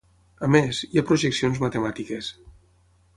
A 0.47 0.47
més, 0.53 0.79
hi 0.87 1.01
ha 1.01 1.03
projeccions 1.11 1.61
matemàtiques. 1.65 2.31